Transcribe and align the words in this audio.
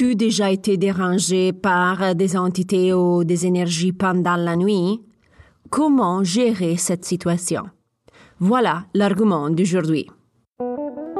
As-tu 0.00 0.16
déjà 0.16 0.50
été 0.50 0.78
dérangé 0.78 1.52
par 1.52 2.14
des 2.14 2.34
entités 2.34 2.94
ou 2.94 3.22
des 3.22 3.44
énergies 3.44 3.92
pendant 3.92 4.36
la 4.36 4.56
nuit? 4.56 4.98
Comment 5.68 6.24
gérer 6.24 6.78
cette 6.78 7.04
situation? 7.04 7.64
Voilà 8.38 8.86
l'argument 8.94 9.50
d'aujourd'hui. 9.50 10.06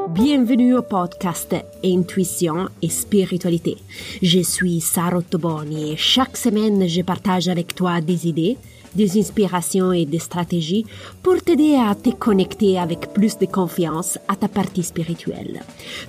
Bienvenue 0.09 0.75
au 0.75 0.81
podcast 0.81 1.55
Intuition 1.85 2.69
et 2.81 2.89
Spiritualité. 2.89 3.77
Je 4.23 4.39
suis 4.39 4.81
Sarah 4.81 5.21
Toboni 5.21 5.91
et 5.91 5.97
chaque 5.97 6.35
semaine 6.35 6.87
je 6.87 7.03
partage 7.03 7.49
avec 7.49 7.75
toi 7.75 8.01
des 8.01 8.27
idées, 8.27 8.57
des 8.95 9.19
inspirations 9.19 9.91
et 9.93 10.05
des 10.05 10.19
stratégies 10.19 10.85
pour 11.23 11.41
t'aider 11.41 11.75
à 11.75 11.95
te 11.95 12.09
connecter 12.09 12.79
avec 12.79 13.13
plus 13.13 13.37
de 13.37 13.45
confiance 13.45 14.17
à 14.27 14.35
ta 14.35 14.47
partie 14.47 14.83
spirituelle. 14.83 15.61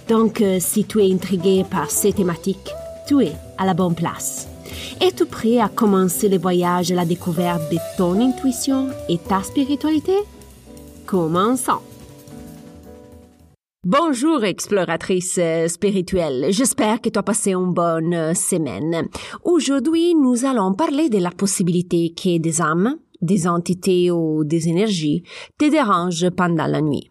Donc, 0.08 0.40
euh, 0.40 0.58
si 0.60 0.84
tu 0.84 1.00
es 1.00 1.12
intrigué 1.12 1.64
par 1.68 1.90
ces 1.90 2.12
thématiques, 2.12 2.72
tu 3.06 3.22
es 3.22 3.32
à 3.58 3.66
la 3.66 3.74
bonne 3.74 3.94
place. 3.94 4.48
Es-tu 5.00 5.26
prêt 5.26 5.58
à 5.58 5.68
commencer 5.68 6.28
le 6.28 6.38
voyage 6.38 6.90
à 6.92 6.94
la 6.94 7.04
découverte 7.04 7.70
de 7.70 7.78
ton 7.96 8.20
intuition 8.20 8.88
et 9.08 9.18
ta 9.18 9.42
spiritualité? 9.42 10.16
Commençons! 11.06 11.91
Bonjour 13.84 14.44
exploratrice 14.44 15.38
euh, 15.38 15.66
spirituelle, 15.66 16.46
j'espère 16.50 17.00
que 17.00 17.08
tu 17.08 17.18
as 17.18 17.22
passé 17.24 17.52
une 17.52 17.74
bonne 17.74 18.14
euh, 18.14 18.32
semaine. 18.32 19.08
Aujourd'hui, 19.42 20.14
nous 20.14 20.44
allons 20.44 20.72
parler 20.72 21.08
de 21.08 21.18
la 21.18 21.32
possibilité 21.32 22.14
que 22.14 22.38
des 22.38 22.60
âmes, 22.60 22.98
des 23.20 23.48
entités 23.48 24.12
ou 24.12 24.44
des 24.44 24.68
énergies 24.68 25.24
te 25.58 25.68
dérangent 25.68 26.30
pendant 26.30 26.68
la 26.68 26.80
nuit. 26.80 27.10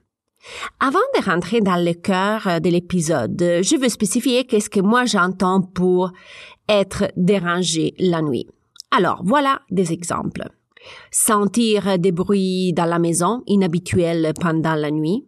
Avant 0.79 0.99
de 1.13 1.29
rentrer 1.29 1.59
dans 1.59 1.75
le 1.75 1.91
cœur 1.91 2.47
euh, 2.47 2.59
de 2.61 2.69
l'épisode, 2.69 3.37
je 3.37 3.77
veux 3.77 3.89
spécifier 3.89 4.45
qu'est-ce 4.45 4.69
que 4.69 4.79
moi 4.79 5.03
j'entends 5.03 5.61
pour 5.61 6.13
être 6.69 7.11
dérangé 7.17 7.95
la 7.99 8.21
nuit. 8.21 8.47
Alors, 8.91 9.23
voilà 9.25 9.59
des 9.71 9.91
exemples. 9.91 10.47
Sentir 11.11 11.99
des 11.99 12.13
bruits 12.13 12.71
dans 12.71 12.85
la 12.85 12.97
maison 12.97 13.43
inhabituels 13.45 14.31
pendant 14.39 14.75
la 14.75 14.89
nuit, 14.89 15.25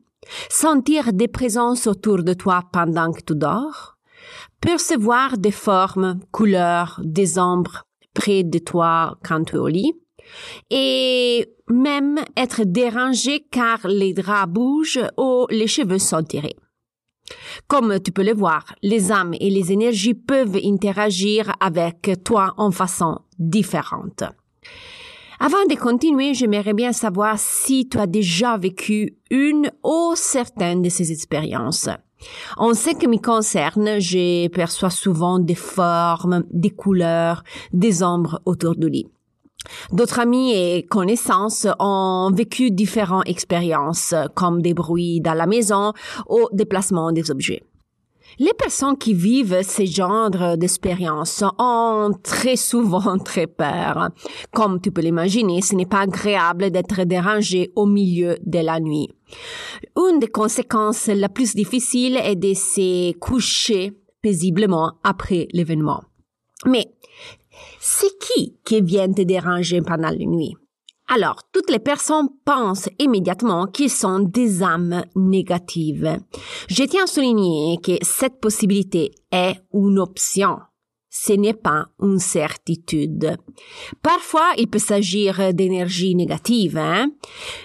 sentir 0.49 1.13
des 1.13 1.27
présences 1.27 1.87
autour 1.87 2.23
de 2.23 2.33
toi 2.33 2.63
pendant 2.71 3.11
que 3.11 3.21
tu 3.21 3.35
dors, 3.35 3.97
percevoir 4.61 5.37
des 5.37 5.51
formes, 5.51 6.19
couleurs, 6.31 7.01
des 7.03 7.37
ombres 7.37 7.83
près 8.13 8.43
de 8.43 8.59
toi 8.59 9.17
quand 9.23 9.43
tu 9.45 9.55
es 9.55 9.59
au 9.59 9.67
lit, 9.67 9.93
et 10.69 11.47
même 11.69 12.19
être 12.37 12.63
dérangé 12.63 13.45
car 13.51 13.87
les 13.87 14.13
draps 14.13 14.51
bougent 14.51 15.07
ou 15.17 15.47
les 15.49 15.67
cheveux 15.67 15.99
sont 15.99 16.23
tirés. 16.23 16.55
Comme 17.67 17.99
tu 18.01 18.11
peux 18.11 18.23
le 18.23 18.33
voir, 18.33 18.75
les 18.81 19.11
âmes 19.11 19.33
et 19.39 19.49
les 19.49 19.71
énergies 19.71 20.13
peuvent 20.13 20.59
interagir 20.63 21.53
avec 21.59 22.11
toi 22.23 22.53
en 22.57 22.71
façon 22.71 23.19
différente. 23.39 24.23
Avant 25.45 25.65
de 25.69 25.75
continuer, 25.75 26.33
j'aimerais 26.33 26.73
bien 26.73 26.93
savoir 26.93 27.37
si 27.37 27.89
tu 27.89 27.99
as 27.99 28.07
déjà 28.07 28.55
vécu 28.55 29.17
une 29.29 29.69
ou 29.83 30.13
certaines 30.15 30.81
de 30.81 30.87
ces 30.87 31.11
expériences. 31.11 31.89
En 32.55 32.73
ce 32.73 32.91
qui 32.91 33.09
me 33.09 33.17
concerne, 33.17 33.99
je 33.99 34.47
perçois 34.47 34.89
souvent 34.89 35.39
des 35.39 35.55
formes, 35.55 36.45
des 36.49 36.69
couleurs, 36.69 37.43
des 37.73 38.03
ombres 38.03 38.41
autour 38.45 38.77
du 38.77 38.87
lit. 38.87 39.07
D'autres 39.91 40.21
amis 40.21 40.53
et 40.53 40.85
connaissances 40.85 41.67
ont 41.77 42.31
vécu 42.33 42.71
différentes 42.71 43.27
expériences, 43.27 44.15
comme 44.35 44.61
des 44.61 44.73
bruits 44.73 45.19
dans 45.19 45.33
la 45.33 45.45
maison 45.45 45.91
ou 46.29 46.47
déplacement 46.53 47.11
des 47.11 47.31
objets. 47.31 47.63
Les 48.39 48.53
personnes 48.53 48.97
qui 48.97 49.13
vivent 49.13 49.61
ces 49.63 49.85
genres 49.85 50.57
d'expériences 50.57 51.43
ont 51.59 52.11
très 52.23 52.55
souvent 52.55 53.17
très 53.23 53.47
peur. 53.47 54.09
Comme 54.53 54.81
tu 54.81 54.91
peux 54.91 55.01
l'imaginer, 55.01 55.61
ce 55.61 55.75
n'est 55.75 55.85
pas 55.85 56.01
agréable 56.01 56.71
d'être 56.71 57.03
dérangé 57.03 57.71
au 57.75 57.85
milieu 57.85 58.37
de 58.45 58.59
la 58.59 58.79
nuit. 58.79 59.09
Une 59.95 60.19
des 60.19 60.27
conséquences 60.27 61.07
la 61.07 61.29
plus 61.29 61.55
difficiles 61.55 62.17
est 62.17 62.35
de 62.35 62.53
se 62.53 63.13
coucher 63.17 63.93
paisiblement 64.21 64.93
après 65.03 65.47
l'événement. 65.53 66.03
Mais 66.65 66.93
c'est 67.79 68.17
qui 68.19 68.57
qui 68.63 68.81
vient 68.81 69.11
te 69.11 69.21
déranger 69.21 69.81
pendant 69.81 70.09
la 70.09 70.15
nuit? 70.15 70.55
Alors, 71.07 71.43
toutes 71.51 71.69
les 71.69 71.79
personnes 71.79 72.29
pensent 72.45 72.89
immédiatement 72.97 73.67
qu'ils 73.67 73.89
sont 73.89 74.19
des 74.19 74.63
âmes 74.63 75.03
négatives. 75.15 76.17
Je 76.69 76.83
tiens 76.83 77.03
à 77.03 77.07
souligner 77.07 77.77
que 77.83 77.93
cette 78.01 78.39
possibilité 78.39 79.11
est 79.31 79.55
une 79.73 79.99
option. 79.99 80.57
Ce 81.15 81.33
n'est 81.33 81.53
pas 81.53 81.89
une 82.01 82.17
certitude. 82.17 83.37
Parfois, 84.01 84.49
il 84.57 84.67
peut 84.67 84.79
s'agir 84.79 85.53
d'énergies 85.53 86.15
négatives, 86.15 86.77
hein? 86.77 87.11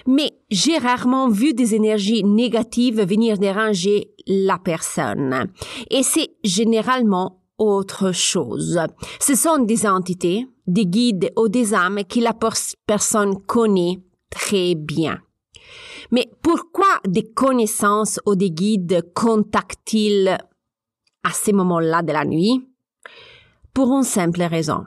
mais 0.05 0.33
j'ai 0.51 0.77
rarement 0.77 1.29
vu 1.29 1.55
des 1.55 1.73
énergies 1.73 2.23
négatives 2.23 3.01
venir 3.01 3.39
déranger 3.39 4.11
la 4.27 4.59
personne. 4.59 5.51
Et 5.89 6.03
c'est 6.03 6.29
généralement 6.43 7.38
autre 7.59 8.11
chose. 8.11 8.79
Ce 9.19 9.35
sont 9.35 9.59
des 9.59 9.85
entités, 9.85 10.47
des 10.65 10.85
guides 10.85 11.31
ou 11.37 11.49
des 11.49 11.73
âmes 11.73 12.03
que 12.03 12.19
la 12.19 12.33
personne 12.87 13.39
connaît 13.45 13.99
très 14.29 14.75
bien. 14.75 15.19
Mais 16.11 16.29
pourquoi 16.41 16.87
des 17.07 17.29
connaissances 17.31 18.19
ou 18.25 18.35
des 18.35 18.51
guides 18.51 19.11
contactent-ils 19.13 20.37
à 21.23 21.31
ces 21.31 21.53
moments-là 21.53 22.01
de 22.01 22.13
la 22.13 22.25
nuit? 22.25 22.67
Pour 23.73 23.95
une 23.95 24.03
simple 24.03 24.41
raison. 24.41 24.85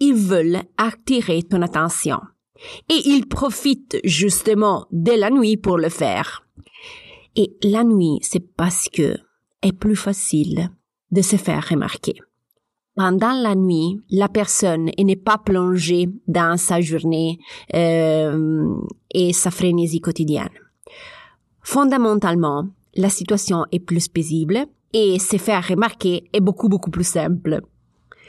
Ils 0.00 0.14
veulent 0.14 0.62
attirer 0.76 1.42
ton 1.42 1.62
attention. 1.62 2.18
Et 2.88 3.08
ils 3.08 3.26
profitent 3.26 3.98
justement 4.04 4.86
de 4.90 5.12
la 5.12 5.30
nuit 5.30 5.56
pour 5.56 5.78
le 5.78 5.88
faire. 5.88 6.42
Et 7.36 7.56
la 7.62 7.84
nuit, 7.84 8.18
c'est 8.22 8.54
parce 8.56 8.88
que 8.88 9.16
est 9.62 9.72
plus 9.72 9.96
facile 9.96 10.70
de 11.10 11.22
se 11.22 11.36
faire 11.36 11.68
remarquer. 11.68 12.14
Pendant 12.96 13.32
la 13.32 13.54
nuit, 13.54 14.00
la 14.10 14.28
personne 14.28 14.90
n'est 14.98 15.16
pas 15.16 15.38
plongée 15.38 16.08
dans 16.26 16.56
sa 16.56 16.80
journée 16.80 17.38
euh, 17.74 18.74
et 19.12 19.32
sa 19.32 19.50
frénésie 19.50 20.00
quotidienne. 20.00 20.50
Fondamentalement, 21.62 22.68
la 22.96 23.08
situation 23.08 23.64
est 23.70 23.80
plus 23.80 24.08
paisible 24.08 24.66
et 24.92 25.18
se 25.18 25.36
faire 25.36 25.66
remarquer 25.66 26.28
est 26.32 26.40
beaucoup 26.40 26.68
beaucoup 26.68 26.90
plus 26.90 27.04
simple. 27.04 27.60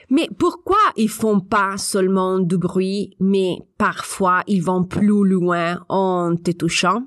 Mais 0.10 0.28
pourquoi 0.38 0.78
ils 0.98 1.10
font 1.10 1.40
pas 1.40 1.78
seulement 1.78 2.40
du 2.40 2.58
bruit, 2.58 3.16
mais 3.20 3.58
parfois 3.78 4.44
ils 4.46 4.62
vont 4.62 4.84
plus 4.84 5.08
loin 5.08 5.80
en 5.90 6.36
te 6.36 6.52
touchant? 6.52 7.04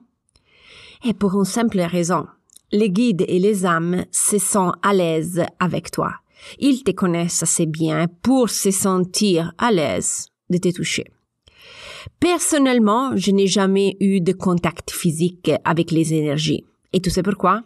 Et 1.05 1.13
pour 1.13 1.35
une 1.35 1.45
simple 1.45 1.81
raison 1.81 2.27
les 2.75 2.91
guides 2.91 3.25
et 3.29 3.39
les 3.39 3.65
âmes 3.65 4.05
se 4.11 4.37
sentent 4.37 4.75
à 4.83 4.93
l'aise 4.93 5.45
avec 5.61 5.93
toi. 5.93 6.13
Ils 6.59 6.83
te 6.83 6.91
connaissent 6.91 7.45
assez 7.45 7.67
bien 7.67 8.07
pour 8.23 8.51
se 8.51 8.73
sentir 8.73 9.53
à 9.59 9.71
l'aise 9.71 10.27
de 10.51 10.59
te 10.59 10.73
toucher. 10.73 11.05
Personnellement, 12.19 13.17
je 13.17 13.31
n'ai 13.31 13.47
jamais 13.47 13.97
eu 14.01 14.21
de 14.21 14.33
contact 14.33 14.91
physique 14.91 15.53
avec 15.65 15.93
les 15.93 16.13
énergies. 16.15 16.65
Et 16.93 17.01
tu 17.01 17.11
sais 17.11 17.23
pourquoi? 17.23 17.63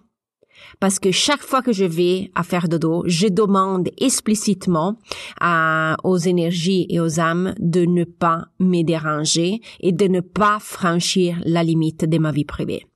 Parce 0.78 0.98
que 0.98 1.10
chaque 1.10 1.42
fois 1.42 1.62
que 1.62 1.72
je 1.72 1.86
vais 1.86 2.30
à 2.34 2.42
faire 2.42 2.68
dodo, 2.68 3.02
je 3.06 3.28
demande 3.28 3.88
explicitement 3.98 4.98
aux 6.04 6.18
énergies 6.18 6.86
et 6.90 7.00
aux 7.00 7.18
âmes 7.18 7.54
de 7.58 7.86
ne 7.86 8.04
pas 8.04 8.44
me 8.58 8.82
déranger 8.82 9.60
et 9.80 9.92
de 9.92 10.06
ne 10.06 10.20
pas 10.20 10.58
franchir 10.60 11.40
la 11.44 11.62
limite 11.62 12.04
de 12.04 12.18
ma 12.18 12.30
vie 12.30 12.44
privée. 12.44 12.87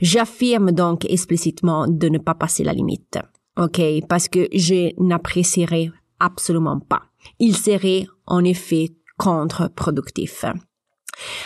J'affirme 0.00 0.72
donc 0.72 1.04
explicitement 1.04 1.86
de 1.88 2.08
ne 2.08 2.18
pas 2.18 2.34
passer 2.34 2.64
la 2.64 2.72
limite. 2.72 3.18
OK? 3.56 3.80
Parce 4.08 4.28
que 4.28 4.48
je 4.52 4.90
n'apprécierais 5.02 5.90
absolument 6.18 6.80
pas. 6.80 7.02
Il 7.38 7.56
serait 7.56 8.06
en 8.26 8.44
effet 8.44 8.90
contre-productif. 9.18 10.44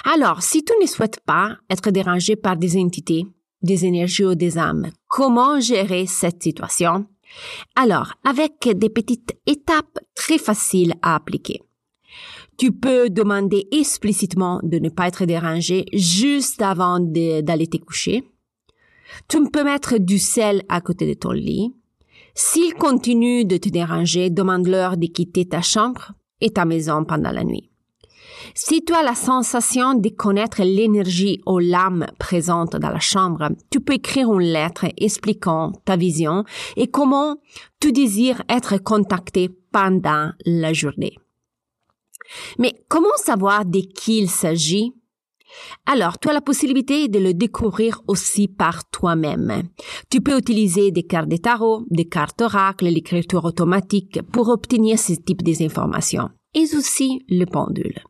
Alors, 0.05 0.43
si 0.43 0.64
tu 0.64 0.73
ne 0.81 0.87
souhaites 0.87 1.20
pas 1.20 1.56
être 1.69 1.90
dérangé 1.90 2.37
par 2.37 2.56
des 2.56 2.76
entités, 2.76 3.26
des 3.62 3.84
énergies 3.87 4.25
ou 4.25 4.34
des 4.34 4.58
âmes, 4.58 4.90
comment 5.08 5.58
gérer 5.58 6.06
cette 6.06 6.43
situation? 6.43 7.06
Alors, 7.75 8.12
avec 8.25 8.69
des 8.76 8.90
petites 8.90 9.37
étapes 9.46 9.99
très 10.14 10.38
faciles 10.38 10.94
à 11.02 11.17
appliquer. 11.17 11.62
Tu 12.56 12.73
peux 12.73 13.11
demander 13.11 13.67
explicitement 13.73 14.61
de 14.62 14.79
ne 14.79 14.89
pas 14.89 15.09
être 15.09 15.25
dérangé 15.25 15.87
juste 15.93 16.62
avant 16.62 17.01
d'aller 17.01 17.67
te 17.67 17.79
coucher. 17.79 18.25
Tu 19.29 19.43
peux 19.51 19.65
mettre 19.65 19.99
du 19.99 20.19
sel 20.19 20.62
à 20.69 20.81
côté 20.81 21.06
de 21.06 21.15
ton 21.15 21.33
lit. 21.33 21.75
S'ils 22.35 22.75
continuent 22.75 23.47
de 23.47 23.56
te 23.56 23.69
déranger, 23.69 24.31
demande-leur 24.31 24.97
de 24.97 25.06
quitter 25.06 25.47
ta 25.47 25.62
chambre 25.62 26.12
et 26.41 26.51
ta 26.51 26.65
maison 26.65 27.05
pendant 27.05 27.31
la 27.31 27.45
nuit. 27.45 27.71
Si 28.55 28.85
tu 28.85 28.93
as 28.93 29.03
la 29.03 29.15
sensation 29.15 29.95
de 29.95 30.09
connaître 30.11 30.62
l'énergie 30.62 31.41
ou 31.47 31.59
l'âme 31.59 32.06
présente 32.19 32.77
dans 32.77 32.91
la 32.91 33.01
chambre, 33.01 33.49
tu 33.71 33.81
peux 33.81 33.95
écrire 33.95 34.33
une 34.33 34.53
lettre 34.53 34.87
expliquant 34.97 35.73
ta 35.85 35.97
vision 35.97 36.45
et 36.77 36.89
comment 36.89 37.37
tu 37.81 37.93
désires 37.93 38.43
être 38.49 38.79
contacté 38.79 39.49
pendant 39.73 40.33
la 40.45 40.73
journée. 40.73 41.17
Mais 42.59 42.75
comment 42.88 43.17
savoir 43.17 43.65
de 43.65 43.81
qui 43.81 44.19
il 44.19 44.31
s'agit? 44.31 44.93
Alors, 45.87 46.19
tu 46.19 46.29
as 46.29 46.32
la 46.32 46.41
possibilité 46.41 47.09
de 47.09 47.19
le 47.19 47.32
découvrir 47.32 48.00
aussi 48.09 48.49
par 48.49 48.88
toi-même. 48.91 49.65
Tu 50.11 50.21
peux 50.21 50.37
utiliser 50.37 50.91
des 50.91 51.05
cartes 51.05 51.29
de 51.29 51.37
tarot, 51.37 51.85
des 51.91 52.06
cartes 52.09 52.41
oracles, 52.41 52.87
l'écriture 52.87 53.44
automatique 53.44 54.21
pour 54.32 54.49
obtenir 54.49 54.99
ce 54.99 55.12
type 55.12 55.43
d'informations 55.43 56.31
et 56.55 56.75
aussi 56.77 57.25
le 57.29 57.45
pendule. 57.47 58.01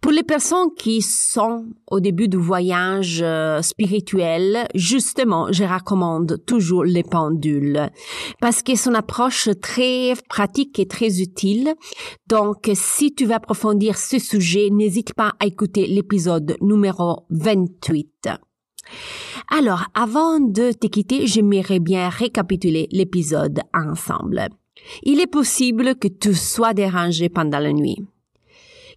Pour 0.00 0.12
les 0.12 0.22
personnes 0.22 0.68
qui 0.76 1.02
sont 1.02 1.66
au 1.90 2.00
début 2.00 2.28
du 2.28 2.36
voyage 2.36 3.20
euh, 3.22 3.62
spirituel, 3.62 4.66
justement, 4.74 5.50
je 5.50 5.64
recommande 5.64 6.44
toujours 6.46 6.84
les 6.84 7.02
pendules 7.02 7.90
parce 8.40 8.62
que 8.62 8.76
son 8.76 8.94
approche 8.94 9.48
très 9.60 10.12
pratique 10.28 10.78
et 10.78 10.86
très 10.86 11.20
utile. 11.20 11.74
Donc, 12.28 12.70
si 12.74 13.14
tu 13.14 13.26
veux 13.26 13.34
approfondir 13.34 13.96
ce 13.96 14.18
sujet, 14.18 14.68
n'hésite 14.70 15.14
pas 15.14 15.32
à 15.40 15.46
écouter 15.46 15.86
l'épisode 15.86 16.56
numéro 16.60 17.24
28. 17.30 18.28
Alors, 19.52 19.86
avant 19.94 20.38
de 20.38 20.72
te 20.72 20.86
quitter, 20.86 21.26
j'aimerais 21.26 21.80
bien 21.80 22.08
récapituler 22.08 22.88
l'épisode 22.92 23.60
ensemble. 23.74 24.48
Il 25.02 25.20
est 25.20 25.26
possible 25.26 25.94
que 25.96 26.08
tu 26.08 26.34
sois 26.34 26.74
dérangé 26.74 27.28
pendant 27.28 27.58
la 27.58 27.72
nuit. 27.72 27.98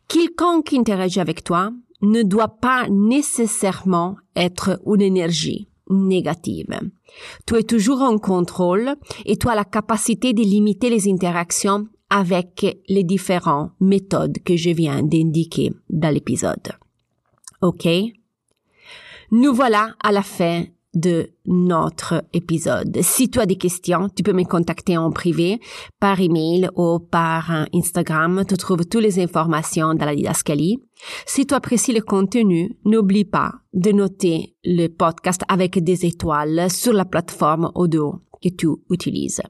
Quiconque 0.07 0.73
interagit 0.73 1.19
avec 1.19 1.43
toi 1.43 1.71
ne 2.01 2.23
doit 2.23 2.59
pas 2.59 2.87
nécessairement 2.89 4.17
être 4.35 4.79
une 4.85 5.01
énergie 5.01 5.67
négative. 5.89 6.79
Tu 7.45 7.55
es 7.55 7.63
toujours 7.63 8.01
en 8.01 8.17
contrôle 8.17 8.95
et 9.25 9.37
tu 9.37 9.47
as 9.47 9.55
la 9.55 9.63
capacité 9.63 10.33
de 10.33 10.41
limiter 10.41 10.89
les 10.89 11.09
interactions 11.09 11.87
avec 12.09 12.83
les 12.87 13.03
différentes 13.03 13.71
méthodes 13.79 14.37
que 14.43 14.55
je 14.55 14.69
viens 14.69 15.01
d'indiquer 15.01 15.71
dans 15.89 16.13
l'épisode. 16.13 16.73
OK? 17.61 17.87
Nous 19.31 19.53
voilà 19.53 19.95
à 20.03 20.11
la 20.11 20.21
fin 20.21 20.65
de 20.93 21.29
notre 21.45 22.23
épisode. 22.33 22.99
Si 23.01 23.29
tu 23.29 23.39
as 23.39 23.45
des 23.45 23.57
questions, 23.57 24.09
tu 24.09 24.23
peux 24.23 24.33
me 24.33 24.43
contacter 24.43 24.97
en 24.97 25.11
privé, 25.11 25.59
par 25.99 26.19
email 26.19 26.69
ou 26.75 26.99
par 26.99 27.67
Instagram. 27.73 28.43
Tu 28.47 28.57
trouves 28.57 28.85
toutes 28.85 29.01
les 29.01 29.19
informations 29.19 29.93
dans 29.93 30.05
la 30.05 30.15
didascalie. 30.15 30.79
Si 31.25 31.45
tu 31.45 31.53
apprécies 31.53 31.93
le 31.93 32.01
contenu, 32.01 32.77
n'oublie 32.85 33.25
pas 33.25 33.53
de 33.73 33.91
noter 33.91 34.55
le 34.63 34.87
podcast 34.87 35.41
avec 35.47 35.83
des 35.83 36.05
étoiles 36.05 36.69
sur 36.69 36.93
la 36.93 37.05
plateforme 37.05 37.71
audio 37.75 38.21
que 38.41 38.49
tu 38.49 38.67
utilises. 38.89 39.41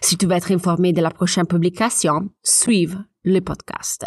Si 0.00 0.16
tu 0.16 0.26
veux 0.26 0.36
être 0.36 0.52
informé 0.52 0.92
de 0.92 1.00
la 1.00 1.10
prochaine 1.10 1.46
publication, 1.46 2.30
suive 2.42 3.02
le 3.24 3.40
podcast. 3.40 4.06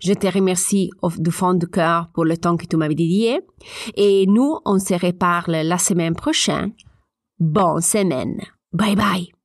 Je 0.00 0.12
te 0.14 0.26
remercie 0.26 0.90
du 1.18 1.30
fond 1.30 1.54
du 1.54 1.66
cœur 1.66 2.10
pour 2.14 2.24
le 2.24 2.36
temps 2.36 2.56
que 2.56 2.66
tu 2.66 2.76
m'avais 2.76 2.94
dédié 2.94 3.40
et 3.96 4.26
nous, 4.26 4.58
on 4.64 4.78
se 4.78 4.94
reparle 4.94 5.52
la 5.52 5.78
semaine 5.78 6.14
prochaine. 6.14 6.72
Bonne 7.38 7.80
semaine. 7.80 8.40
Bye 8.72 8.96
bye. 8.96 9.43